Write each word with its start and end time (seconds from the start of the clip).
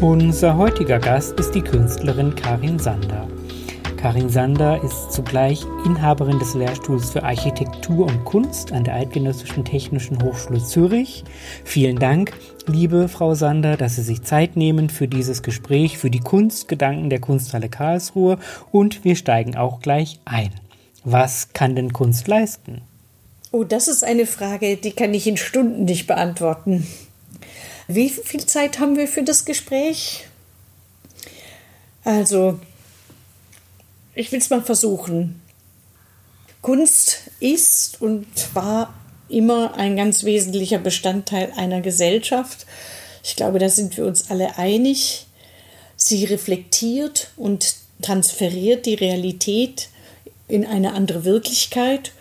Unser 0.00 0.56
heutiger 0.56 1.00
Gast 1.00 1.40
ist 1.40 1.56
die 1.56 1.60
Künstlerin 1.60 2.32
Karin 2.36 2.78
Sander. 2.78 3.26
Karin 3.96 4.28
Sander 4.28 4.80
ist 4.84 5.12
zugleich 5.12 5.66
Inhaberin 5.84 6.38
des 6.38 6.54
Lehrstuhls 6.54 7.10
für 7.10 7.24
Architektur 7.24 8.06
und 8.06 8.24
Kunst 8.24 8.70
an 8.70 8.84
der 8.84 8.94
Eidgenössischen 8.94 9.64
Technischen 9.64 10.22
Hochschule 10.22 10.62
Zürich. 10.62 11.24
Vielen 11.64 11.98
Dank, 11.98 12.32
liebe 12.68 13.08
Frau 13.08 13.34
Sander, 13.34 13.76
dass 13.76 13.96
Sie 13.96 14.02
sich 14.02 14.22
Zeit 14.22 14.54
nehmen 14.54 14.88
für 14.88 15.08
dieses 15.08 15.42
Gespräch, 15.42 15.98
für 15.98 16.10
die 16.10 16.20
Kunstgedanken 16.20 17.10
der 17.10 17.20
Kunsthalle 17.20 17.68
Karlsruhe 17.68 18.38
und 18.70 19.04
wir 19.04 19.16
steigen 19.16 19.56
auch 19.56 19.80
gleich 19.80 20.20
ein. 20.24 20.50
Was 21.02 21.52
kann 21.54 21.74
denn 21.74 21.92
Kunst 21.92 22.28
leisten? 22.28 22.82
Oh, 23.50 23.64
das 23.64 23.88
ist 23.88 24.04
eine 24.04 24.26
Frage, 24.26 24.76
die 24.76 24.92
kann 24.92 25.12
ich 25.12 25.26
in 25.26 25.36
Stunden 25.36 25.86
nicht 25.86 26.06
beantworten. 26.06 26.86
Wie 27.90 28.10
viel 28.10 28.44
Zeit 28.44 28.80
haben 28.80 28.98
wir 28.98 29.08
für 29.08 29.22
das 29.22 29.46
Gespräch? 29.46 30.26
Also, 32.04 32.60
ich 34.14 34.30
will 34.30 34.40
es 34.40 34.50
mal 34.50 34.60
versuchen. 34.60 35.40
Kunst 36.60 37.30
ist 37.40 38.02
und 38.02 38.26
war 38.52 38.92
immer 39.30 39.74
ein 39.74 39.96
ganz 39.96 40.24
wesentlicher 40.24 40.78
Bestandteil 40.78 41.50
einer 41.56 41.80
Gesellschaft. 41.80 42.66
Ich 43.24 43.36
glaube, 43.36 43.58
da 43.58 43.70
sind 43.70 43.96
wir 43.96 44.04
uns 44.04 44.30
alle 44.30 44.58
einig. 44.58 45.26
Sie 45.96 46.26
reflektiert 46.26 47.30
und 47.36 47.76
transferiert 48.02 48.84
die 48.84 48.96
Realität 48.96 49.88
in 50.46 50.66
eine 50.66 50.92
andere 50.92 51.24
Wirklichkeit. 51.24 52.12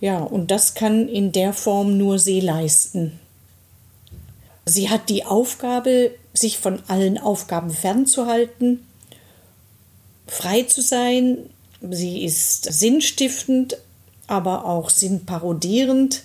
Ja, 0.00 0.18
und 0.18 0.52
das 0.52 0.74
kann 0.74 1.08
in 1.08 1.32
der 1.32 1.52
Form 1.52 1.98
nur 1.98 2.20
sie 2.20 2.38
leisten. 2.38 3.18
Sie 4.68 4.90
hat 4.90 5.08
die 5.08 5.24
Aufgabe, 5.24 6.10
sich 6.34 6.58
von 6.58 6.82
allen 6.88 7.16
Aufgaben 7.16 7.70
fernzuhalten, 7.70 8.86
frei 10.26 10.64
zu 10.64 10.82
sein. 10.82 11.38
Sie 11.80 12.22
ist 12.22 12.70
sinnstiftend, 12.70 13.78
aber 14.26 14.66
auch 14.66 14.90
sinnparodierend. 14.90 16.22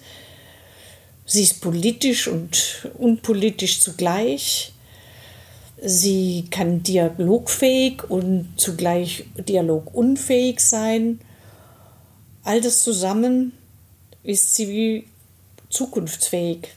Sie 1.25 1.41
ist 1.41 1.61
politisch 1.61 2.27
und 2.27 2.89
unpolitisch 2.97 3.79
zugleich. 3.79 4.73
Sie 5.81 6.47
kann 6.51 6.83
dialogfähig 6.83 8.03
und 8.09 8.49
zugleich 8.57 9.23
dialogunfähig 9.37 10.59
sein. 10.59 11.21
All 12.43 12.59
das 12.59 12.79
zusammen 12.79 13.53
ist 14.21 14.53
sie 14.53 15.07
zukunftsfähig. 15.69 16.67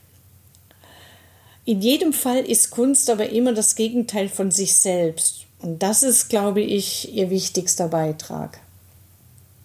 In 1.67 1.83
jedem 1.83 2.13
Fall 2.13 2.39
ist 2.39 2.71
Kunst 2.71 3.11
aber 3.11 3.29
immer 3.31 3.53
das 3.53 3.75
Gegenteil 3.75 4.29
von 4.29 4.53
sich 4.53 4.75
selbst. 4.75 5.47
Und 5.61 5.83
das 5.83 6.05
ist, 6.05 6.29
glaube 6.29 6.61
ich, 6.61 7.13
ihr 7.13 7.29
wichtigster 7.29 7.89
Beitrag. 7.89 8.61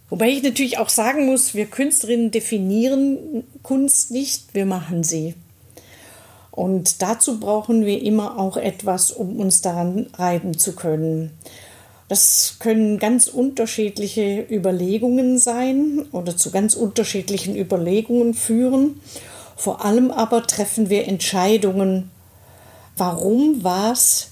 Wobei 0.09 0.29
ich 0.29 0.41
natürlich 0.41 0.79
auch 0.79 0.89
sagen 0.89 1.27
muss, 1.27 1.53
wir 1.53 1.67
Künstlerinnen 1.67 2.31
definieren 2.31 3.43
Kunst 3.61 4.09
nicht, 4.09 4.55
wir 4.55 4.65
machen 4.65 5.03
sie. 5.03 5.35
Und 6.49 7.03
dazu 7.03 7.39
brauchen 7.39 7.85
wir 7.85 8.01
immer 8.01 8.39
auch 8.39 8.57
etwas, 8.57 9.11
um 9.11 9.39
uns 9.39 9.61
daran 9.61 10.07
reiben 10.17 10.57
zu 10.57 10.73
können. 10.73 11.31
Das 12.07 12.57
können 12.59 12.97
ganz 12.97 13.27
unterschiedliche 13.27 14.45
Überlegungen 14.49 15.37
sein 15.37 16.07
oder 16.11 16.35
zu 16.35 16.49
ganz 16.49 16.73
unterschiedlichen 16.73 17.55
Überlegungen 17.55 18.33
führen. 18.33 18.99
Vor 19.61 19.85
allem 19.85 20.09
aber 20.09 20.47
treffen 20.47 20.89
wir 20.89 21.07
Entscheidungen, 21.07 22.09
warum 22.97 23.63
was 23.63 24.31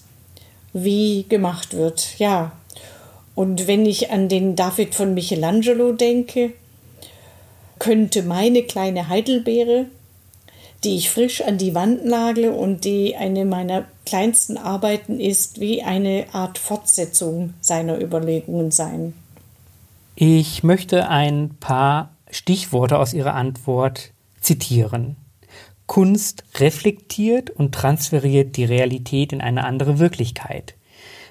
wie 0.73 1.27
gemacht 1.29 1.75
wird. 1.75 2.17
Ja, 2.17 2.53
und 3.35 3.67
wenn 3.67 3.85
ich 3.85 4.09
an 4.09 4.27
den 4.27 4.55
David 4.55 4.95
von 4.95 5.13
Michelangelo 5.13 5.91
denke, 5.91 6.53
könnte 7.77 8.23
meine 8.23 8.63
kleine 8.63 9.07
Heidelbeere, 9.07 9.85
die 10.83 10.95
ich 10.95 11.11
frisch 11.11 11.43
an 11.43 11.59
die 11.59 11.75
Wand 11.75 12.05
nagle 12.05 12.51
und 12.51 12.83
die 12.83 13.15
eine 13.15 13.45
meiner 13.45 13.85
kleinsten 14.07 14.57
Arbeiten 14.57 15.19
ist, 15.19 15.59
wie 15.59 15.83
eine 15.83 16.25
Art 16.31 16.57
Fortsetzung 16.57 17.53
seiner 17.61 18.01
Überlegungen 18.01 18.71
sein. 18.71 19.13
Ich 20.15 20.63
möchte 20.63 21.07
ein 21.07 21.51
paar 21.59 22.15
Stichworte 22.31 22.97
aus 22.97 23.13
Ihrer 23.13 23.35
Antwort 23.35 24.11
zitieren. 24.41 25.17
Kunst 25.85 26.43
reflektiert 26.55 27.49
und 27.49 27.73
transferiert 27.73 28.57
die 28.57 28.65
Realität 28.65 29.33
in 29.33 29.41
eine 29.41 29.63
andere 29.63 29.97
Wirklichkeit. 29.97 30.75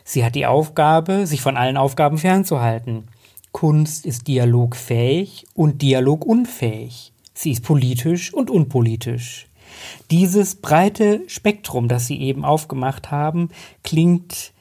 Sie 0.05 0.25
hat 0.25 0.35
die 0.35 0.47
Aufgabe, 0.47 1.27
sich 1.27 1.41
von 1.41 1.57
allen 1.57 1.77
Aufgaben 1.77 2.19
fernzuhalten. 2.19 3.05
Kunst 3.53 4.05
ist 4.05 4.27
dialogfähig 4.27 5.47
und 5.55 5.83
dialogunfähig. 5.83 7.13
Sie 7.35 7.53
ist 7.53 7.63
politisch 7.63 8.35
und 8.35 8.51
unpolitisch. 8.51 9.49
Dieses 10.11 10.57
breite 10.57 11.23
Spektrum, 11.29 11.89
das 11.89 12.07
Sie 12.07 12.21
eben 12.21 12.45
aufgemacht 12.45 13.11
haben, 13.11 13.51
klingt 13.85 14.53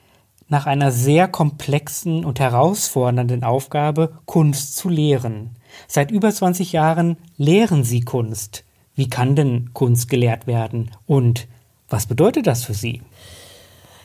nach 0.49 0.65
einer 0.65 0.91
sehr 0.91 1.27
komplexen 1.27 2.23
und 2.23 2.39
herausfordernden 2.39 3.43
Aufgabe, 3.43 4.19
Kunst 4.25 4.75
zu 4.75 4.89
lehren. 4.89 5.51
Seit 5.87 6.11
über 6.11 6.31
20 6.31 6.71
Jahren 6.71 7.17
lehren 7.37 7.83
Sie 7.83 8.01
Kunst. 8.01 8.63
Wie 8.95 9.09
kann 9.09 9.35
denn 9.35 9.69
Kunst 9.73 10.09
gelehrt 10.09 10.47
werden 10.47 10.91
und 11.05 11.47
was 11.89 12.07
bedeutet 12.07 12.47
das 12.47 12.65
für 12.65 12.73
Sie? 12.73 13.01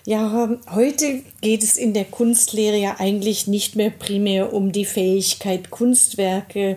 Ja, 0.04 0.50
heute 0.70 1.22
geht 1.40 1.62
es 1.62 1.76
in 1.76 1.94
der 1.94 2.04
Kunstlehre 2.04 2.76
ja 2.76 2.96
eigentlich 2.98 3.46
nicht 3.46 3.76
mehr 3.76 3.90
primär 3.90 4.52
um 4.52 4.72
die 4.72 4.84
Fähigkeit, 4.84 5.70
Kunstwerke 5.70 6.76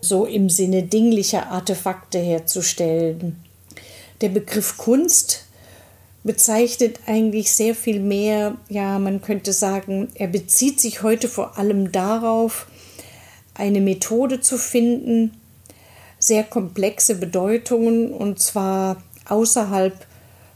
so 0.00 0.26
im 0.26 0.50
Sinne 0.50 0.82
dinglicher 0.82 1.50
Artefakte 1.50 2.18
herzustellen. 2.18 3.42
Der 4.20 4.28
Begriff 4.28 4.76
Kunst 4.76 5.46
bezeichnet 6.22 7.00
eigentlich 7.06 7.52
sehr 7.52 7.74
viel 7.74 8.00
mehr, 8.00 8.56
ja, 8.68 8.98
man 8.98 9.22
könnte 9.22 9.52
sagen, 9.52 10.08
er 10.14 10.28
bezieht 10.28 10.80
sich 10.80 11.02
heute 11.02 11.28
vor 11.28 11.58
allem 11.58 11.92
darauf, 11.92 12.66
eine 13.54 13.80
Methode 13.80 14.40
zu 14.40 14.58
finden, 14.58 15.32
sehr 16.18 16.44
komplexe 16.44 17.14
Bedeutungen 17.14 18.12
und 18.12 18.40
zwar 18.40 19.02
außerhalb 19.28 20.06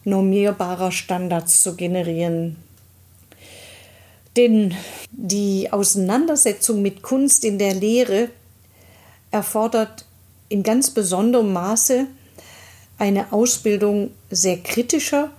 normierbarer 0.04 0.92
Standards 0.92 1.62
zu 1.62 1.76
generieren. 1.76 2.56
Denn 4.36 4.75
die 5.10 5.72
Auseinandersetzung 5.72 6.82
mit 6.82 7.03
Kunst 7.03 7.44
in 7.44 7.59
der 7.59 7.75
Lehre 7.75 8.28
erfordert 9.30 10.04
in 10.48 10.62
ganz 10.62 10.91
besonderem 10.91 11.53
Maße 11.53 12.06
eine 12.98 13.32
Ausbildung 13.32 14.10
sehr 14.30 14.59
kritischer 14.59 15.30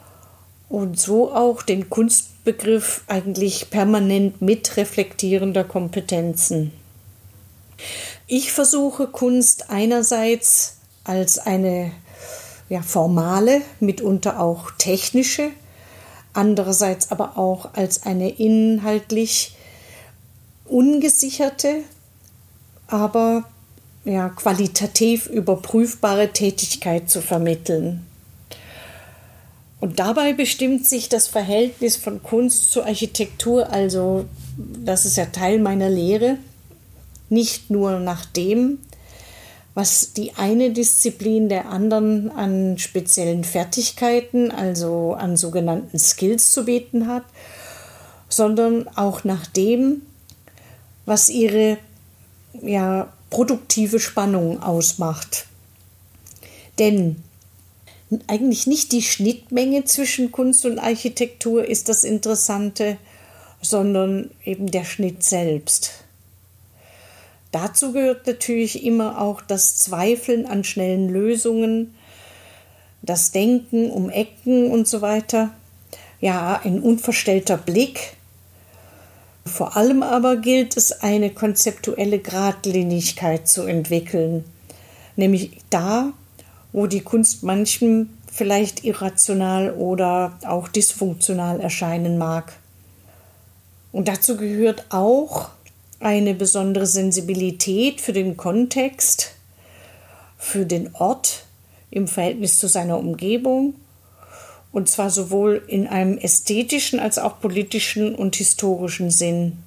und 0.70 1.00
so 1.00 1.34
auch 1.34 1.64
den 1.64 1.90
Kunstbegriff 1.90 3.04
eigentlich 3.08 3.70
permanent 3.70 4.42
mitreflektierender 4.42 5.64
Kompetenzen. 5.64 6.72
Ich 8.28 8.52
versuche 8.52 9.08
Kunst 9.08 9.70
einerseits 9.70 10.78
als 11.04 11.40
eine 11.40 11.92
ja, 12.70 12.82
formale, 12.82 13.62
mitunter 13.80 14.40
auch 14.40 14.72
technische, 14.78 15.50
andererseits 16.34 17.12
aber 17.12 17.38
auch 17.38 17.74
als 17.74 18.04
eine 18.04 18.30
inhaltlich 18.30 19.56
ungesicherte, 20.66 21.78
aber 22.88 23.46
ja, 24.06 24.30
qualitativ 24.30 25.28
überprüfbare 25.28 26.32
Tätigkeit 26.32 27.10
zu 27.10 27.22
vermitteln. 27.22 28.06
Und 29.80 30.00
dabei 30.00 30.34
bestimmt 30.34 30.88
sich 30.88 31.10
das 31.10 31.28
Verhältnis 31.28 31.96
von 31.96 32.22
Kunst 32.22 32.72
zur 32.72 32.86
Architektur, 32.86 33.72
also 33.72 34.26
das 34.58 35.06
ist 35.06 35.18
ja 35.18 35.26
Teil 35.28 35.60
meiner 35.60 35.90
Lehre, 35.90 36.38
nicht 37.30 37.70
nur 37.70 38.00
nach 38.00 38.26
dem, 38.26 38.80
was 39.76 40.14
die 40.14 40.34
eine 40.36 40.72
Disziplin 40.72 41.48
der 41.48 41.70
anderen 41.70 42.32
an 42.32 42.78
speziellen 42.78 43.44
Fertigkeiten, 43.44 44.52
also 44.52 45.14
an 45.14 45.38
sogenannten 45.38 45.98
Skills 46.00 46.52
zu 46.52 46.66
bieten 46.66 47.08
hat, 47.08 47.24
sondern 48.28 48.88
auch 48.90 49.24
nach 49.24 49.48
dem, 49.48 50.02
was 51.06 51.30
ihre 51.30 51.78
ja, 52.62 53.14
produktive 53.30 54.00
Spannung 54.00 54.62
ausmacht. 54.62 55.46
Denn 56.78 57.24
eigentlich 58.28 58.66
nicht 58.66 58.92
die 58.92 59.02
Schnittmenge 59.02 59.86
zwischen 59.86 60.32
Kunst 60.32 60.66
und 60.66 60.80
Architektur 60.80 61.66
ist 61.66 61.90
das 61.90 62.04
Interessante, 62.04 62.98
sondern 63.62 64.32
eben 64.44 64.72
der 64.72 64.84
Schnitt 64.84 65.24
selbst. 65.24 66.04
Dazu 67.52 67.94
gehört 67.94 68.28
natürlich 68.28 68.84
immer 68.84 69.20
auch 69.20 69.42
das 69.42 69.78
Zweifeln 69.78 70.46
an 70.46 70.64
schnellen 70.64 71.10
Lösungen, 71.10 71.96
das 73.02 73.32
Denken 73.32 73.90
um 73.90 74.10
Ecken 74.10 74.70
und 74.70 74.88
so 74.88 75.02
weiter. 75.02 75.52
Ja, 76.22 76.62
ein 76.64 76.82
unverstellter 76.82 77.58
Blick. 77.58 78.18
Vor 79.46 79.76
allem 79.78 80.04
aber 80.04 80.36
gilt 80.38 80.78
es, 80.78 81.02
eine 81.02 81.32
konzeptuelle 81.32 82.20
Gradlinigkeit 82.20 83.48
zu 83.48 83.64
entwickeln, 83.64 84.44
nämlich 85.16 85.58
da, 85.72 86.14
wo 86.72 86.86
die 86.86 87.02
Kunst 87.02 87.42
manchem 87.42 88.10
vielleicht 88.32 88.84
irrational 88.84 89.72
oder 89.72 90.38
auch 90.46 90.68
dysfunktional 90.68 91.60
erscheinen 91.62 92.20
mag. 92.20 92.54
Und 93.92 94.08
dazu 94.08 94.38
gehört 94.38 94.86
auch 94.90 95.50
eine 96.00 96.34
besondere 96.34 96.88
Sensibilität 96.88 98.02
für 98.02 98.14
den 98.14 98.38
Kontext, 98.38 99.32
für 100.38 100.66
den 100.66 100.96
Ort 100.96 101.44
im 101.92 102.08
Verhältnis 102.08 102.58
zu 102.58 102.68
seiner 102.68 102.98
Umgebung, 102.98 103.74
und 104.72 104.88
zwar 104.88 105.10
sowohl 105.10 105.64
in 105.68 105.88
einem 105.88 106.18
ästhetischen 106.18 107.00
als 107.00 107.18
auch 107.18 107.40
politischen 107.40 108.16
und 108.16 108.36
historischen 108.36 109.10
Sinn. 109.12 109.58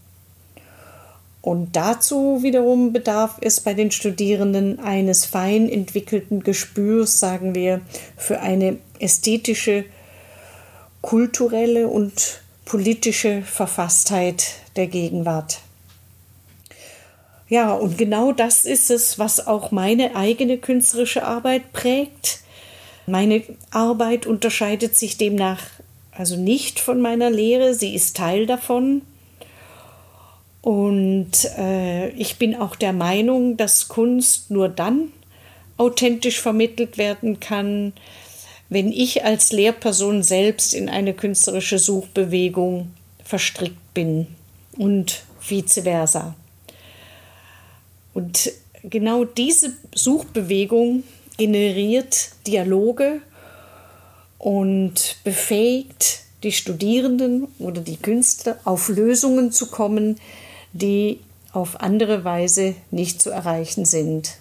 Und 1.43 1.75
dazu 1.75 2.45
wiederum 2.45 2.93
bedarf 2.93 3.37
es 3.41 3.61
bei 3.61 3.75
den 3.75 3.91
Studierenden 3.91 4.79
eines 4.79 5.25
fein 5.25 5.69
entwickelten 5.69 6.45
Gespürs, 6.45 7.19
sagen 7.19 7.57
wir, 7.57 7.81
für 8.17 8.41
eine 8.41 8.79
ästhetische, 9.01 9.85
kulturelle 11.01 11.89
und 11.89 12.43
politische 12.65 13.43
Verfasstheit 13.43 14.45
der 14.77 14.87
Gegenwart. 14.87 15.59
Ja, 17.53 17.75
und 17.75 17.99
genau 17.99 18.33
das 18.33 18.65
ist 18.65 18.91
es, 18.91 19.19
was 19.19 19.47
auch 19.47 19.73
meine 19.73 20.17
eigene 20.17 20.57
künstlerische 20.57 21.23
Arbeit 21.23 21.75
prägt. 21.75 22.39
Meine 23.07 23.43
Arbeit 23.71 24.25
unterscheidet 24.25 24.97
sich 24.97 25.19
demnach 25.19 25.61
also 26.13 26.37
nicht 26.37 26.81
von 26.81 27.03
meiner 27.03 27.29
Lehre, 27.29 27.75
sie 27.75 27.95
ist 27.95 28.17
Teil 28.17 28.47
davon. 28.47 29.03
Und 30.63 31.33
äh, 31.59 32.09
ich 32.13 32.39
bin 32.39 32.57
auch 32.57 32.75
der 32.75 32.95
Meinung, 32.95 33.59
dass 33.59 33.89
Kunst 33.89 34.51
nur 34.51 34.71
dann 34.71 35.13
authentisch 35.77 36.41
vermittelt 36.41 36.97
werden 36.97 37.39
kann, 37.39 37.93
wenn 38.71 38.91
ich 38.91 39.27
als 39.27 39.53
Lehrperson 39.53 40.23
selbst 40.23 40.73
in 40.73 40.89
eine 40.89 41.13
künstlerische 41.13 41.79
Suchbewegung 41.79 42.95
verstrickt 43.23 43.93
bin 43.93 44.29
und 44.79 45.25
vice 45.47 45.83
versa. 45.83 46.35
Und 48.15 48.53
genau 48.85 49.25
diese 49.25 49.73
Suchbewegung 49.95 51.05
generiert 51.37 52.31
Dialoge 52.47 53.21
und 54.39 55.17
befähigt 55.25 56.21
die 56.43 56.53
Studierenden 56.53 57.49
oder 57.59 57.81
die 57.81 57.97
Künstler 57.97 58.59
auf 58.65 58.89
Lösungen 58.89 59.53
zu 59.53 59.67
kommen, 59.69 60.19
die 60.73 61.21
auf 61.53 61.81
andere 61.81 62.25
Weise 62.25 62.75
nicht 62.91 63.23
zu 63.23 63.31
erreichen 63.31 63.85
sind. 63.85 64.37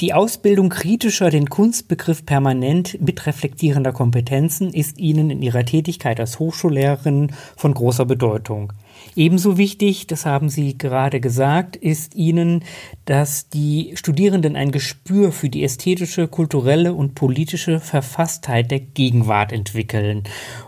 Die 0.00 0.14
Ausbildung 0.14 0.68
kritischer 0.68 1.28
den 1.28 1.50
Kunstbegriff 1.50 2.24
permanent 2.24 3.00
mit 3.00 3.26
reflektierender 3.26 3.92
Kompetenzen 3.92 4.72
ist 4.72 4.98
Ihnen 4.98 5.28
in 5.30 5.42
Ihrer 5.42 5.64
Tätigkeit 5.64 6.20
als 6.20 6.38
Hochschullehrerin 6.38 7.32
von 7.56 7.74
großer 7.74 8.04
Bedeutung. 8.04 8.72
Ebenso 9.16 9.58
wichtig, 9.58 10.06
das 10.06 10.26
haben 10.26 10.48
Sie 10.48 10.78
gerade 10.78 11.20
gesagt, 11.20 11.76
ist 11.76 12.14
Ihnen, 12.14 12.64
dass 13.04 13.48
die 13.48 13.92
Studierenden 13.94 14.56
ein 14.56 14.70
Gespür 14.70 15.32
für 15.32 15.48
die 15.48 15.64
ästhetische, 15.64 16.28
kulturelle 16.28 16.94
und 16.94 17.14
politische 17.14 17.80
Verfasstheit 17.80 18.70
der 18.70 18.80
Gegenwart 18.80 19.52
entwickeln. 19.52 20.24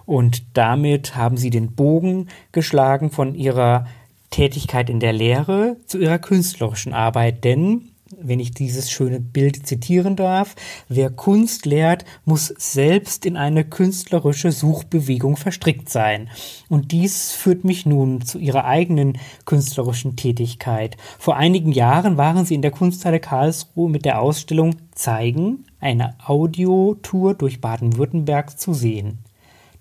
Und 0.06 0.43
damit 0.55 1.15
haben 1.17 1.37
Sie 1.37 1.50
den 1.50 1.73
Bogen 1.75 2.29
geschlagen 2.53 3.11
von 3.11 3.35
Ihrer 3.35 3.87
Tätigkeit 4.31 4.91
in 4.91 5.00
der 5.00 5.12
Lehre 5.12 5.77
zu 5.87 5.99
Ihrer 5.99 6.19
künstlerischen 6.19 6.94
Arbeit, 6.94 7.44
denn 7.44 7.90
wenn 8.17 8.41
ich 8.41 8.53
dieses 8.53 8.91
schöne 8.91 9.21
Bild 9.21 9.67
zitieren 9.67 10.17
darf, 10.17 10.57
wer 10.89 11.11
Kunst 11.11 11.67
lehrt, 11.67 12.05
muss 12.25 12.49
selbst 12.59 13.25
in 13.27 13.37
eine 13.37 13.65
künstlerische 13.65 14.53
Suchbewegung 14.53 15.37
verstrickt 15.37 15.89
sein. 15.89 16.29
Und 16.69 16.93
dies 16.93 17.33
führt 17.33 17.65
mich 17.65 17.87
nun 17.87 18.23
zu 18.23 18.39
ihrer 18.39 18.65
eigenen 18.65 19.19
künstlerischen 19.45 20.17
Tätigkeit. 20.17 20.97
Vor 21.19 21.37
einigen 21.37 21.73
Jahren 21.73 22.17
waren 22.17 22.45
sie 22.45 22.55
in 22.55 22.62
der 22.62 22.71
Kunsthalle 22.71 23.21
Karlsruhe 23.21 23.89
mit 23.89 24.05
der 24.05 24.21
Ausstellung 24.21 24.77
Zeigen, 24.95 25.65
eine 25.81 26.17
Audiotour 26.25 27.35
durch 27.35 27.61
Baden-Württemberg 27.61 28.59
zu 28.59 28.75
sehen. 28.75 29.19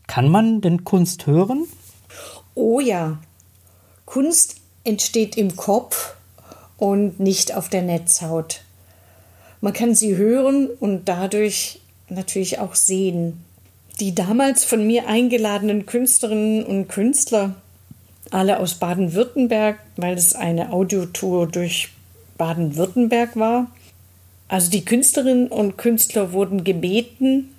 Kann 0.08 0.30
man 0.30 0.62
denn 0.62 0.84
Kunst 0.84 1.28
hören? 1.28 1.68
Oh 2.56 2.80
ja. 2.80 3.20
Kunst 4.06 4.56
entsteht 4.84 5.38
im 5.38 5.56
Kopf 5.56 6.16
und 6.80 7.20
nicht 7.20 7.56
auf 7.56 7.70
der 7.70 7.81
Netzhaut. 7.81 8.62
Man 9.62 9.74
kann 9.74 9.94
sie 9.94 10.16
hören 10.16 10.68
und 10.80 11.10
dadurch 11.10 11.81
natürlich 12.08 12.60
auch 12.60 12.76
sehen. 12.76 13.44
Die 14.00 14.16
damals 14.16 14.64
von 14.64 14.88
mir 14.88 15.08
eingeladenen 15.08 15.86
Künstlerinnen 15.86 16.64
und 16.64 16.88
Künstler, 16.88 17.56
alle 18.31 18.60
aus 18.60 18.76
Baden-Württemberg, 18.76 19.80
weil 19.98 20.18
es 20.18 20.36
eine 20.36 20.72
Audiotour 20.72 21.48
durch 21.48 21.90
Baden-Württemberg 22.38 23.36
war. 23.36 23.68
Also 24.48 24.72
die 24.72 24.86
Künstlerinnen 24.86 25.48
und 25.48 25.78
Künstler 25.78 26.32
wurden 26.32 26.64
gebeten, 26.64 27.54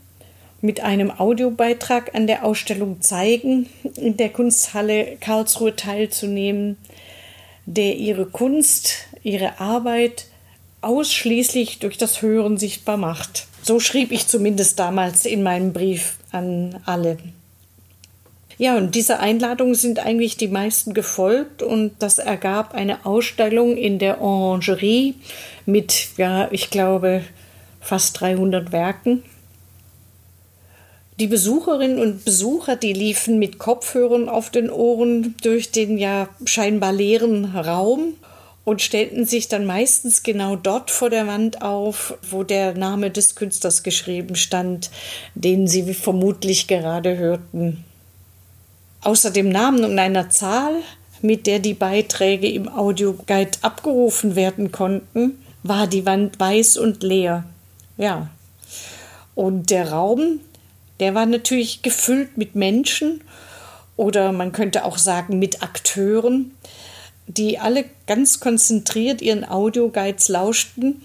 mit 0.63 0.81
einem 0.81 1.11
Audiobeitrag 1.11 2.15
an 2.15 2.27
der 2.27 2.45
Ausstellung 2.45 3.01
Zeigen 3.01 3.67
in 3.97 4.17
der 4.17 4.31
Kunsthalle 4.31 5.17
Karlsruhe 5.21 5.75
teilzunehmen, 5.75 6.77
der 7.67 7.97
ihre 7.97 8.27
Kunst 8.27 9.07
ihre 9.23 9.61
Arbeit 9.61 10.27
ausschließlich 10.83 11.79
durch 11.79 11.99
das 11.99 12.23
Hören 12.23 12.57
sichtbar 12.59 12.97
macht. 12.97 13.47
So 13.63 13.81
schrieb 13.81 14.13
ich 14.13 14.27
zumindest 14.27 14.79
damals 14.79 15.27
in 15.27 15.43
meinem 15.43 15.73
Brief 15.73 16.17
an 16.33 16.81
alle. 16.87 17.19
Ja, 18.57 18.77
und 18.77 18.95
dieser 18.95 19.21
Einladung 19.21 19.75
sind 19.75 20.01
eigentlich 20.01 20.37
die 20.37 20.49
meisten 20.49 20.93
gefolgt 20.93 21.63
und 21.63 21.93
das 21.99 22.19
ergab 22.19 22.75
eine 22.75 23.07
Ausstellung 23.07 23.77
in 23.77 23.99
der 23.99 24.21
Orangerie 24.21 25.15
mit, 25.65 26.09
ja, 26.19 26.49
ich 26.51 26.69
glaube, 26.69 27.23
fast 27.81 28.21
300 28.21 28.71
Werken. 28.71 29.23
Die 31.19 31.27
Besucherinnen 31.27 31.99
und 31.99 32.25
Besucher, 32.25 32.77
die 32.77 32.93
liefen 32.93 33.39
mit 33.39 33.59
Kopfhörern 33.59 34.29
auf 34.29 34.51
den 34.51 34.71
Ohren 34.71 35.35
durch 35.43 35.71
den 35.71 35.99
ja 35.99 36.29
scheinbar 36.45 36.93
leeren 36.93 37.45
Raum 37.57 38.15
und 38.71 38.81
stellten 38.81 39.27
sich 39.27 39.49
dann 39.49 39.67
meistens 39.67 40.23
genau 40.23 40.55
dort 40.55 40.93
vor 40.93 41.11
der 41.11 41.27
Wand 41.27 41.61
auf, 41.61 42.17
wo 42.31 42.45
der 42.45 42.73
Name 42.75 43.11
des 43.11 43.35
Künstlers 43.35 43.83
geschrieben 43.83 44.37
stand, 44.37 44.93
den 45.35 45.67
sie 45.67 45.93
vermutlich 45.93 46.69
gerade 46.69 47.19
hörten. 47.19 47.85
Außer 49.01 49.33
dem 49.33 49.49
Namen 49.49 49.83
und 49.83 49.99
einer 49.99 50.31
Zahl, 50.31 50.77
mit 51.21 51.49
der 51.49 51.59
die 51.59 51.75
Beiträge 51.75 52.49
im 52.49 52.69
Audioguide 52.69 53.59
abgerufen 53.63 54.37
werden 54.37 54.71
konnten, 54.71 55.45
war 55.65 55.89
die 55.89 56.07
Wand 56.07 56.39
weiß 56.39 56.77
und 56.77 57.03
leer. 57.03 57.43
Ja. 57.97 58.31
Und 59.35 59.71
der 59.71 59.91
Raum, 59.91 60.39
der 61.01 61.17
war 61.17 61.27
natürlich 61.27 61.83
gefüllt 61.83 62.39
mit 62.39 62.55
Menschen 62.55 63.21
oder 63.97 64.31
man 64.31 64.53
könnte 64.53 64.85
auch 64.85 64.97
sagen 64.97 65.41
mit 65.41 65.61
Akteuren, 65.61 66.53
die 67.37 67.59
alle 67.59 67.85
ganz 68.07 68.41
konzentriert 68.41 69.23
ihren 69.23 69.49
Audioguides 69.49 70.29
lauschten. 70.29 71.03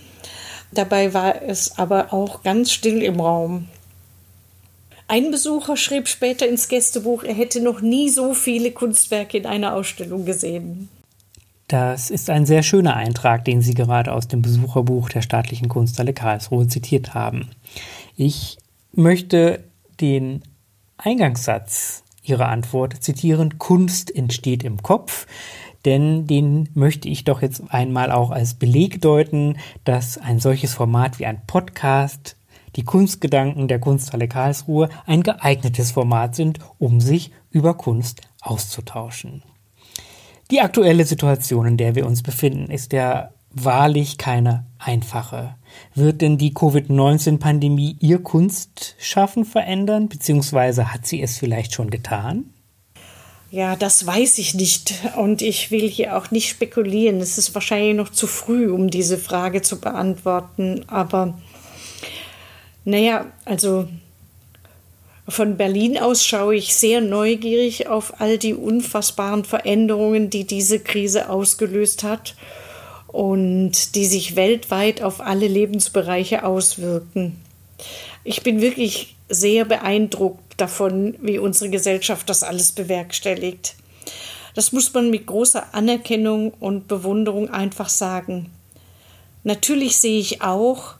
Dabei 0.71 1.13
war 1.13 1.41
es 1.41 1.77
aber 1.77 2.13
auch 2.13 2.43
ganz 2.43 2.71
still 2.71 3.01
im 3.01 3.19
Raum. 3.19 3.67
Ein 5.07 5.29
Besucher 5.29 5.77
schrieb 5.77 6.07
später 6.07 6.47
ins 6.47 6.67
Gästebuch, 6.67 7.23
er 7.23 7.35
hätte 7.35 7.61
noch 7.61 7.81
nie 7.81 8.09
so 8.09 8.33
viele 8.33 8.71
Kunstwerke 8.71 9.37
in 9.37 9.45
einer 9.45 9.75
Ausstellung 9.75 10.25
gesehen. 10.25 10.89
Das 11.67 12.09
ist 12.09 12.29
ein 12.29 12.45
sehr 12.45 12.63
schöner 12.63 12.95
Eintrag, 12.95 13.45
den 13.45 13.61
Sie 13.61 13.73
gerade 13.73 14.13
aus 14.13 14.27
dem 14.27 14.41
Besucherbuch 14.41 15.09
der 15.09 15.21
Staatlichen 15.21 15.67
Kunsthalle 15.67 16.13
Karlsruhe 16.13 16.67
zitiert 16.67 17.13
haben. 17.13 17.49
Ich 18.15 18.57
möchte 18.93 19.63
den 19.99 20.43
Eingangssatz 20.97 22.03
Ihrer 22.23 22.49
Antwort 22.49 23.03
zitieren. 23.03 23.57
Kunst 23.57 24.15
entsteht 24.15 24.63
im 24.63 24.81
Kopf 24.81 25.27
denn 25.85 26.27
den 26.27 26.69
möchte 26.73 27.07
ich 27.07 27.23
doch 27.23 27.41
jetzt 27.41 27.63
einmal 27.69 28.11
auch 28.11 28.31
als 28.31 28.55
Beleg 28.55 29.01
deuten, 29.01 29.57
dass 29.83 30.17
ein 30.17 30.39
solches 30.39 30.73
Format 30.73 31.19
wie 31.19 31.25
ein 31.25 31.45
Podcast, 31.45 32.37
die 32.75 32.83
Kunstgedanken 32.83 33.67
der 33.67 33.79
Kunsthalle 33.79 34.27
Karlsruhe, 34.27 34.89
ein 35.05 35.23
geeignetes 35.23 35.91
Format 35.91 36.35
sind, 36.35 36.59
um 36.77 36.99
sich 36.99 37.31
über 37.51 37.75
Kunst 37.75 38.21
auszutauschen. 38.41 39.43
Die 40.51 40.61
aktuelle 40.61 41.05
Situation, 41.05 41.65
in 41.65 41.77
der 41.77 41.95
wir 41.95 42.05
uns 42.05 42.21
befinden, 42.21 42.69
ist 42.69 42.93
ja 42.93 43.31
wahrlich 43.49 44.17
keine 44.17 44.65
einfache. 44.77 45.55
Wird 45.95 46.21
denn 46.21 46.37
die 46.37 46.53
Covid-19-Pandemie 46.53 47.97
Ihr 47.99 48.21
Kunstschaffen 48.21 49.45
verändern, 49.45 50.09
beziehungsweise 50.09 50.93
hat 50.93 51.05
sie 51.05 51.21
es 51.21 51.37
vielleicht 51.37 51.73
schon 51.73 51.89
getan? 51.89 52.51
Ja, 53.51 53.75
das 53.75 54.05
weiß 54.05 54.39
ich 54.39 54.53
nicht 54.53 54.93
und 55.15 55.41
ich 55.41 55.71
will 55.71 55.87
hier 55.87 56.17
auch 56.17 56.31
nicht 56.31 56.49
spekulieren. 56.49 57.21
Es 57.21 57.37
ist 57.37 57.53
wahrscheinlich 57.53 57.95
noch 57.95 58.09
zu 58.09 58.27
früh, 58.27 58.69
um 58.69 58.89
diese 58.89 59.17
Frage 59.17 59.61
zu 59.61 59.79
beantworten. 59.79 60.83
Aber 60.87 61.37
naja, 62.83 63.25
also 63.45 63.87
von 65.27 65.57
Berlin 65.57 65.97
aus 65.97 66.23
schaue 66.23 66.55
ich 66.55 66.75
sehr 66.75 67.01
neugierig 67.01 67.87
auf 67.87 68.19
all 68.21 68.37
die 68.37 68.53
unfassbaren 68.53 69.43
Veränderungen, 69.43 70.29
die 70.29 70.45
diese 70.45 70.79
Krise 70.79 71.29
ausgelöst 71.29 72.03
hat 72.03 72.35
und 73.07 73.95
die 73.95 74.05
sich 74.05 74.35
weltweit 74.35 75.01
auf 75.01 75.21
alle 75.21 75.47
Lebensbereiche 75.47 76.43
auswirken. 76.43 77.41
Ich 78.23 78.43
bin 78.43 78.61
wirklich 78.61 79.15
sehr 79.29 79.65
beeindruckt 79.65 80.44
davon, 80.57 81.15
wie 81.21 81.39
unsere 81.39 81.69
Gesellschaft 81.69 82.29
das 82.29 82.43
alles 82.43 82.71
bewerkstelligt. 82.71 83.75
Das 84.53 84.71
muss 84.71 84.93
man 84.93 85.09
mit 85.09 85.25
großer 85.25 85.73
Anerkennung 85.73 86.53
und 86.53 86.87
Bewunderung 86.87 87.49
einfach 87.49 87.89
sagen. 87.89 88.49
Natürlich 89.43 89.97
sehe 89.97 90.19
ich 90.19 90.41
auch, 90.41 90.95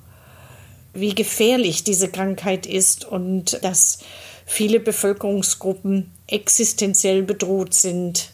wie 0.93 1.15
gefährlich 1.15 1.83
diese 1.83 2.09
Krankheit 2.09 2.65
ist 2.65 3.05
und 3.05 3.63
dass 3.63 3.99
viele 4.45 4.79
Bevölkerungsgruppen 4.79 6.11
existenziell 6.27 7.23
bedroht 7.23 7.73
sind. 7.73 8.31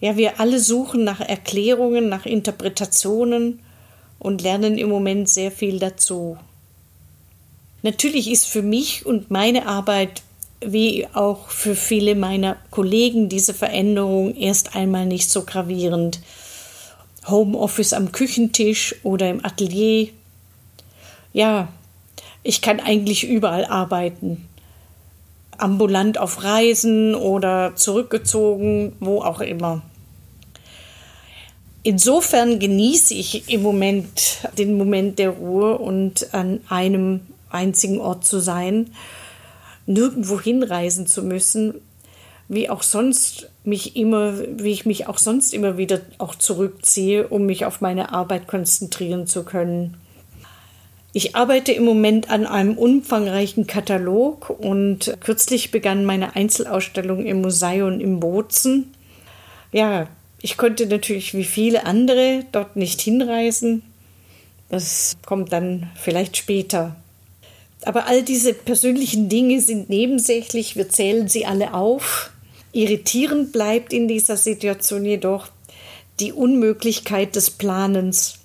Ja, 0.00 0.16
wir 0.16 0.40
alle 0.40 0.60
suchen 0.60 1.04
nach 1.04 1.20
Erklärungen, 1.20 2.08
nach 2.08 2.26
Interpretationen 2.26 3.60
und 4.18 4.42
lernen 4.42 4.76
im 4.76 4.88
Moment 4.88 5.28
sehr 5.28 5.50
viel 5.50 5.78
dazu. 5.78 6.36
Natürlich 7.84 8.30
ist 8.30 8.46
für 8.46 8.62
mich 8.62 9.04
und 9.04 9.30
meine 9.30 9.66
Arbeit 9.66 10.22
wie 10.64 11.06
auch 11.12 11.50
für 11.50 11.74
viele 11.74 12.14
meiner 12.14 12.56
Kollegen 12.70 13.28
diese 13.28 13.52
Veränderung 13.52 14.34
erst 14.34 14.74
einmal 14.74 15.04
nicht 15.04 15.28
so 15.28 15.44
gravierend. 15.44 16.20
Homeoffice 17.28 17.92
am 17.92 18.10
Küchentisch 18.10 18.94
oder 19.02 19.28
im 19.28 19.44
Atelier. 19.44 20.08
Ja, 21.34 21.68
ich 22.42 22.62
kann 22.62 22.80
eigentlich 22.80 23.28
überall 23.28 23.66
arbeiten. 23.66 24.48
Ambulant 25.58 26.16
auf 26.16 26.42
Reisen 26.42 27.14
oder 27.14 27.76
zurückgezogen, 27.76 28.94
wo 28.98 29.20
auch 29.20 29.42
immer. 29.42 29.82
Insofern 31.82 32.58
genieße 32.58 33.12
ich 33.12 33.50
im 33.50 33.60
Moment 33.60 34.38
den 34.56 34.78
Moment 34.78 35.18
der 35.18 35.28
Ruhe 35.28 35.76
und 35.76 36.32
an 36.32 36.60
einem 36.70 37.20
einzigen 37.54 38.00
Ort 38.00 38.24
zu 38.24 38.40
sein, 38.40 38.90
nirgendwo 39.86 40.40
hinreisen 40.40 41.06
zu 41.06 41.22
müssen, 41.22 41.74
wie 42.48 42.68
auch 42.68 42.82
sonst 42.82 43.48
mich 43.64 43.96
immer, 43.96 44.38
wie 44.38 44.72
ich 44.72 44.84
mich 44.84 45.06
auch 45.06 45.18
sonst 45.18 45.54
immer 45.54 45.78
wieder 45.78 46.00
auch 46.18 46.34
zurückziehe, 46.34 47.28
um 47.28 47.46
mich 47.46 47.64
auf 47.64 47.80
meine 47.80 48.12
Arbeit 48.12 48.46
konzentrieren 48.46 49.26
zu 49.26 49.44
können. 49.44 49.96
Ich 51.16 51.36
arbeite 51.36 51.72
im 51.72 51.84
Moment 51.84 52.28
an 52.28 52.44
einem 52.44 52.76
umfangreichen 52.76 53.68
Katalog 53.68 54.50
und 54.50 55.16
kürzlich 55.20 55.70
begann 55.70 56.04
meine 56.04 56.34
Einzelausstellung 56.34 57.24
im 57.24 57.40
Museum 57.40 58.00
im 58.00 58.18
Bozen. 58.18 58.92
Ja, 59.70 60.08
ich 60.40 60.56
konnte 60.56 60.86
natürlich 60.86 61.32
wie 61.34 61.44
viele 61.44 61.86
andere 61.86 62.44
dort 62.50 62.74
nicht 62.74 63.00
hinreisen. 63.00 63.82
Das 64.70 65.16
kommt 65.24 65.52
dann 65.52 65.88
vielleicht 65.94 66.36
später. 66.36 66.96
Aber 67.84 68.06
all 68.06 68.22
diese 68.22 68.54
persönlichen 68.54 69.28
Dinge 69.28 69.60
sind 69.60 69.90
nebensächlich, 69.90 70.76
wir 70.76 70.88
zählen 70.88 71.28
sie 71.28 71.46
alle 71.46 71.74
auf. 71.74 72.30
Irritierend 72.72 73.52
bleibt 73.52 73.92
in 73.92 74.08
dieser 74.08 74.36
Situation 74.36 75.04
jedoch 75.04 75.48
die 76.20 76.32
Unmöglichkeit 76.32 77.36
des 77.36 77.50
Planens, 77.50 78.38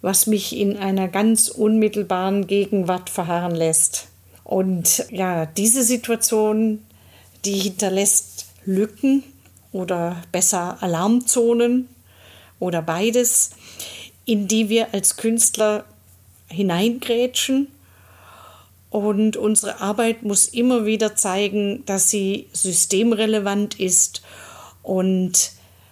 was 0.00 0.26
mich 0.26 0.56
in 0.56 0.76
einer 0.76 1.08
ganz 1.08 1.48
unmittelbaren 1.48 2.46
Gegenwart 2.46 3.10
verharren 3.10 3.54
lässt. 3.54 4.08
Und 4.44 5.06
ja, 5.10 5.46
diese 5.46 5.82
Situation, 5.82 6.84
die 7.44 7.58
hinterlässt 7.58 8.46
Lücken 8.64 9.24
oder 9.72 10.22
besser 10.30 10.82
Alarmzonen 10.82 11.88
oder 12.60 12.82
beides, 12.82 13.50
in 14.24 14.46
die 14.46 14.68
wir 14.68 14.94
als 14.94 15.16
Künstler 15.16 15.84
hineingrätschen 16.48 17.68
und 18.94 19.36
unsere 19.36 19.80
Arbeit 19.80 20.22
muss 20.22 20.46
immer 20.46 20.86
wieder 20.86 21.16
zeigen, 21.16 21.82
dass 21.84 22.10
sie 22.10 22.46
systemrelevant 22.52 23.80
ist 23.80 24.22
und 24.84 25.50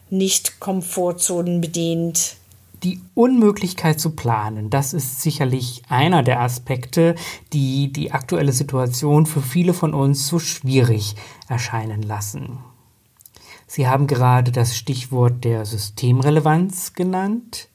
nicht 0.08 0.60
Komfortzonen 0.60 1.60
bedient. 1.60 2.36
Die 2.84 3.00
Unmöglichkeit 3.14 3.98
zu 3.98 4.10
planen, 4.10 4.70
das 4.70 4.92
ist 4.92 5.20
sicherlich 5.20 5.82
einer 5.88 6.22
der 6.22 6.40
Aspekte, 6.40 7.16
die 7.52 7.92
die 7.92 8.12
aktuelle 8.12 8.52
Situation 8.52 9.26
für 9.26 9.42
viele 9.42 9.74
von 9.74 9.94
uns 9.94 10.28
so 10.28 10.38
schwierig 10.38 11.16
erscheinen 11.48 12.02
lassen. 12.02 12.60
Sie 13.66 13.88
haben 13.88 14.06
gerade 14.06 14.52
das 14.52 14.76
Stichwort 14.76 15.42
der 15.42 15.64
Systemrelevanz 15.64 16.92
genannt. 16.92 17.66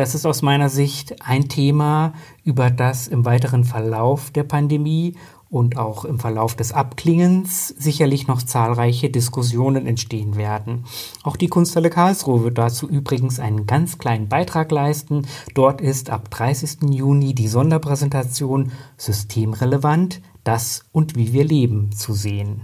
Das 0.00 0.14
ist 0.14 0.24
aus 0.24 0.40
meiner 0.40 0.70
Sicht 0.70 1.20
ein 1.20 1.50
Thema, 1.50 2.14
über 2.42 2.70
das 2.70 3.06
im 3.06 3.26
weiteren 3.26 3.64
Verlauf 3.64 4.30
der 4.30 4.44
Pandemie 4.44 5.18
und 5.50 5.76
auch 5.76 6.06
im 6.06 6.18
Verlauf 6.18 6.56
des 6.56 6.72
Abklingens 6.72 7.68
sicherlich 7.68 8.26
noch 8.26 8.40
zahlreiche 8.40 9.10
Diskussionen 9.10 9.86
entstehen 9.86 10.36
werden. 10.36 10.86
Auch 11.22 11.36
die 11.36 11.48
Kunsthalle 11.48 11.90
Karlsruhe 11.90 12.44
wird 12.44 12.56
dazu 12.56 12.88
übrigens 12.88 13.40
einen 13.40 13.66
ganz 13.66 13.98
kleinen 13.98 14.30
Beitrag 14.30 14.70
leisten. 14.70 15.26
Dort 15.52 15.82
ist 15.82 16.08
ab 16.08 16.30
30. 16.30 16.94
Juni 16.94 17.34
die 17.34 17.48
Sonderpräsentation 17.48 18.72
Systemrelevant, 18.96 20.22
das 20.44 20.86
und 20.92 21.14
wie 21.14 21.34
wir 21.34 21.44
leben 21.44 21.92
zu 21.92 22.14
sehen. 22.14 22.62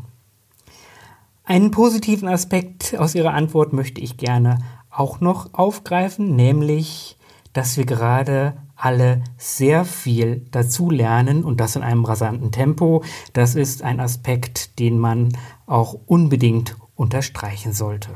Einen 1.45 1.71
positiven 1.71 2.29
Aspekt 2.29 2.97
aus 2.99 3.15
Ihrer 3.15 3.35
Antwort 3.35 3.75
möchte 3.75 4.01
ich 4.01 4.17
gerne 4.17 4.61
auch 4.91 5.21
noch 5.21 5.53
aufgreifen, 5.53 6.35
nämlich, 6.35 7.16
dass 7.57 7.77
wir 7.77 7.87
gerade 7.87 8.55
alle 8.77 9.25
sehr 9.39 9.87
viel 9.87 10.47
dazu 10.51 10.91
lernen 10.91 11.43
und 11.43 11.59
das 11.59 11.77
in 11.77 11.83
einem 11.83 12.05
rasanten 12.05 12.53
Tempo. 12.53 13.03
Das 13.33 13.55
ist 13.55 13.83
ein 13.83 13.99
Aspekt, 13.99 14.79
den 14.79 14.99
man 14.99 15.31
auch 15.65 15.97
unbedingt 16.07 16.77
unterstreichen 16.95 17.73
sollte. 17.73 18.11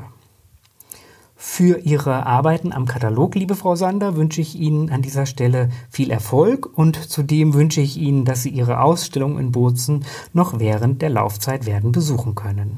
Für 1.35 1.79
Ihre 1.79 2.27
Arbeiten 2.27 2.71
am 2.71 2.85
Katalog, 2.85 3.33
liebe 3.33 3.55
Frau 3.55 3.75
Sander, 3.75 4.15
wünsche 4.15 4.41
ich 4.41 4.59
Ihnen 4.59 4.91
an 4.91 5.01
dieser 5.01 5.25
Stelle 5.25 5.69
viel 5.89 6.11
Erfolg 6.11 6.69
und 6.77 6.95
zudem 7.09 7.55
wünsche 7.55 7.81
ich 7.81 7.97
Ihnen, 7.97 8.25
dass 8.25 8.43
Sie 8.43 8.49
Ihre 8.49 8.81
Ausstellung 8.81 9.39
in 9.39 9.51
Bozen 9.51 10.05
noch 10.33 10.59
während 10.59 11.01
der 11.01 11.09
Laufzeit 11.09 11.65
werden 11.65 11.91
besuchen 11.91 12.35
können. 12.35 12.77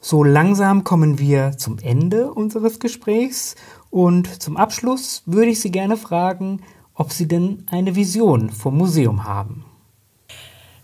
So 0.00 0.24
langsam 0.24 0.82
kommen 0.82 1.20
wir 1.20 1.52
zum 1.56 1.78
Ende 1.78 2.32
unseres 2.32 2.80
Gesprächs 2.80 3.54
und 3.92 4.42
zum 4.42 4.56
Abschluss 4.56 5.22
würde 5.26 5.50
ich 5.50 5.60
Sie 5.60 5.70
gerne 5.70 5.98
fragen, 5.98 6.62
ob 6.94 7.12
Sie 7.12 7.28
denn 7.28 7.66
eine 7.70 7.94
Vision 7.94 8.48
vom 8.48 8.78
Museum 8.78 9.24
haben. 9.24 9.66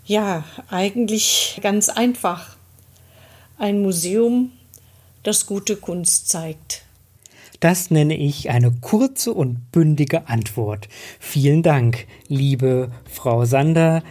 Ja, 0.04 0.44
eigentlich 0.68 1.58
ganz 1.62 1.88
einfach. 1.88 2.56
Ein 3.56 3.80
Museum, 3.80 4.52
das 5.22 5.46
gute 5.46 5.76
Kunst 5.76 6.28
zeigt. 6.28 6.84
Das 7.60 7.90
nenne 7.90 8.14
ich 8.14 8.50
eine 8.50 8.72
kurze 8.72 9.32
und 9.32 9.72
bündige 9.72 10.28
Antwort. 10.28 10.88
Vielen 11.18 11.62
Dank, 11.62 12.06
liebe 12.28 12.92
Frau 13.10 13.46
Sander, 13.46 14.02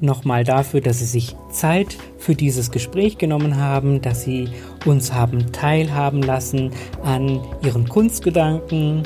nochmal 0.00 0.44
dafür, 0.44 0.80
dass 0.80 0.98
Sie 0.98 1.04
sich 1.04 1.34
Zeit 1.50 1.96
für 2.18 2.34
dieses 2.34 2.70
Gespräch 2.70 3.18
genommen 3.18 3.56
haben, 3.56 4.00
dass 4.00 4.22
Sie 4.22 4.48
uns 4.86 5.12
haben 5.12 5.52
teilhaben 5.52 6.22
lassen 6.22 6.70
an 7.02 7.40
Ihren 7.62 7.88
Kunstgedanken. 7.88 9.02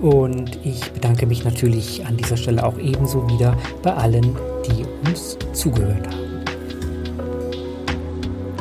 Und 0.00 0.58
ich 0.64 0.90
bedanke 0.92 1.26
mich 1.26 1.44
natürlich 1.44 2.04
an 2.04 2.16
dieser 2.16 2.36
Stelle 2.36 2.64
auch 2.66 2.78
ebenso 2.78 3.26
wieder 3.28 3.56
bei 3.82 3.94
allen, 3.94 4.36
die 4.66 4.84
uns 5.08 5.38
zugehört 5.52 6.06
haben. 6.08 6.33